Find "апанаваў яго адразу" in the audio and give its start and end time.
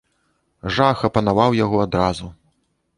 1.09-2.35